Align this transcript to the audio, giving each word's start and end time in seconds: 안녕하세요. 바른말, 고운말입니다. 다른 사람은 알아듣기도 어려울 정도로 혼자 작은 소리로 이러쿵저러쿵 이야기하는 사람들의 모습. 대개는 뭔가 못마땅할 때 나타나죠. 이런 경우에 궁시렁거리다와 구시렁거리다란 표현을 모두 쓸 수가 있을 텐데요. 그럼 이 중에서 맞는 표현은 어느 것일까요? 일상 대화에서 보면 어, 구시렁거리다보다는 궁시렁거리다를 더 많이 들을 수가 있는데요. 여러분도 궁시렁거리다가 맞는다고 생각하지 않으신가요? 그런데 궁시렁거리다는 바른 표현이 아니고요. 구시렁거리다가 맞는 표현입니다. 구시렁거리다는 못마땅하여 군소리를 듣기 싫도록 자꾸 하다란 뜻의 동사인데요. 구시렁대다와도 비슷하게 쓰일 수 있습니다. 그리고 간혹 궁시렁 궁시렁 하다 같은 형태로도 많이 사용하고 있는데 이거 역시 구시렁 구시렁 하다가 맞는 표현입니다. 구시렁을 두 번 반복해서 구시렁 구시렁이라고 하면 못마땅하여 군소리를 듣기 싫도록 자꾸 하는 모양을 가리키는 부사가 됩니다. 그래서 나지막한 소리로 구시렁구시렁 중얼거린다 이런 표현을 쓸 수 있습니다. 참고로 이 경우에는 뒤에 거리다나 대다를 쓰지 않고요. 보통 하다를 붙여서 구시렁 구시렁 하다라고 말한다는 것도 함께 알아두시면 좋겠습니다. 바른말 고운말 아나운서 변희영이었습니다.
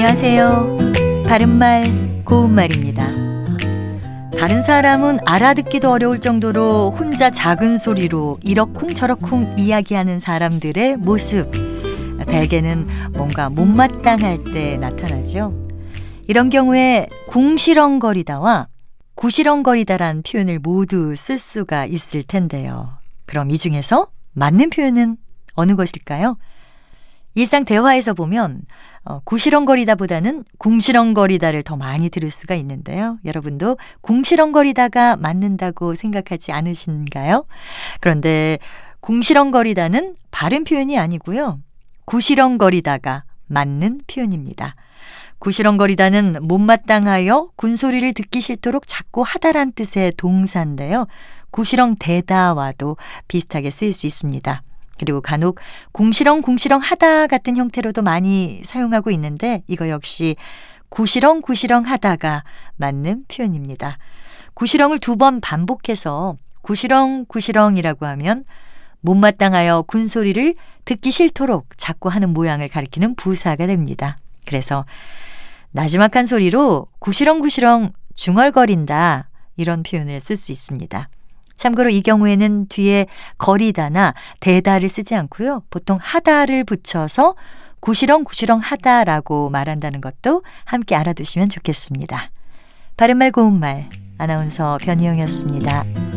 안녕하세요. 0.00 0.76
바른말, 1.26 2.22
고운말입니다. 2.24 3.04
다른 4.38 4.62
사람은 4.62 5.18
알아듣기도 5.26 5.90
어려울 5.90 6.20
정도로 6.20 6.92
혼자 6.92 7.30
작은 7.30 7.78
소리로 7.78 8.38
이러쿵저러쿵 8.44 9.56
이야기하는 9.58 10.20
사람들의 10.20 10.98
모습. 10.98 11.50
대개는 12.28 12.86
뭔가 13.14 13.50
못마땅할 13.50 14.44
때 14.44 14.76
나타나죠. 14.76 15.52
이런 16.28 16.48
경우에 16.48 17.08
궁시렁거리다와 17.26 18.68
구시렁거리다란 19.16 20.22
표현을 20.22 20.60
모두 20.60 21.16
쓸 21.16 21.38
수가 21.38 21.86
있을 21.86 22.22
텐데요. 22.22 22.98
그럼 23.26 23.50
이 23.50 23.58
중에서 23.58 24.06
맞는 24.34 24.70
표현은 24.70 25.16
어느 25.54 25.74
것일까요? 25.74 26.36
일상 27.34 27.64
대화에서 27.64 28.14
보면 28.14 28.62
어, 29.04 29.20
구시렁거리다보다는 29.20 30.44
궁시렁거리다를 30.58 31.62
더 31.62 31.76
많이 31.76 32.10
들을 32.10 32.30
수가 32.30 32.54
있는데요. 32.56 33.18
여러분도 33.24 33.78
궁시렁거리다가 34.00 35.16
맞는다고 35.16 35.94
생각하지 35.94 36.52
않으신가요? 36.52 37.46
그런데 38.00 38.58
궁시렁거리다는 39.00 40.16
바른 40.30 40.64
표현이 40.64 40.98
아니고요. 40.98 41.60
구시렁거리다가 42.04 43.24
맞는 43.46 44.00
표현입니다. 44.06 44.74
구시렁거리다는 45.38 46.36
못마땅하여 46.42 47.50
군소리를 47.56 48.12
듣기 48.12 48.40
싫도록 48.40 48.86
자꾸 48.86 49.22
하다란 49.22 49.72
뜻의 49.72 50.12
동사인데요. 50.16 51.06
구시렁대다와도 51.50 52.96
비슷하게 53.28 53.70
쓰일 53.70 53.92
수 53.92 54.06
있습니다. 54.06 54.62
그리고 54.98 55.20
간혹 55.20 55.58
궁시렁 55.92 56.42
궁시렁 56.42 56.80
하다 56.80 57.26
같은 57.26 57.56
형태로도 57.56 58.02
많이 58.02 58.62
사용하고 58.64 59.10
있는데 59.12 59.62
이거 59.66 59.88
역시 59.88 60.36
구시렁 60.88 61.42
구시렁 61.42 61.84
하다가 61.84 62.44
맞는 62.76 63.24
표현입니다. 63.28 63.98
구시렁을 64.54 64.98
두 64.98 65.16
번 65.16 65.40
반복해서 65.40 66.36
구시렁 66.62 67.26
구시렁이라고 67.28 68.06
하면 68.06 68.44
못마땅하여 69.00 69.82
군소리를 69.82 70.54
듣기 70.84 71.10
싫도록 71.10 71.68
자꾸 71.76 72.08
하는 72.08 72.30
모양을 72.30 72.68
가리키는 72.68 73.14
부사가 73.14 73.66
됩니다. 73.66 74.16
그래서 74.46 74.84
나지막한 75.70 76.26
소리로 76.26 76.88
구시렁구시렁 76.98 77.92
중얼거린다 78.14 79.28
이런 79.56 79.82
표현을 79.82 80.20
쓸 80.20 80.36
수 80.36 80.50
있습니다. 80.50 81.08
참고로 81.58 81.90
이 81.90 82.00
경우에는 82.00 82.68
뒤에 82.68 83.06
거리다나 83.36 84.14
대다를 84.40 84.88
쓰지 84.88 85.14
않고요. 85.14 85.64
보통 85.68 85.98
하다를 86.00 86.64
붙여서 86.64 87.34
구시렁 87.80 88.24
구시렁 88.24 88.60
하다라고 88.60 89.50
말한다는 89.50 90.00
것도 90.00 90.42
함께 90.64 90.94
알아두시면 90.94 91.50
좋겠습니다. 91.50 92.30
바른말 92.96 93.32
고운말 93.32 93.88
아나운서 94.16 94.78
변희영이었습니다. 94.80 96.07